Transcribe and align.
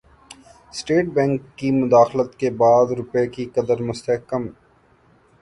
state 0.73 1.05
Bank 1.15 1.41
کی 1.57 1.69
مداخلت 1.73 2.31
کے 2.39 2.49
بعد 2.61 2.91
روپے 2.97 3.25
کی 3.27 3.45
قدر 3.55 3.81
مستحکم 3.81 4.47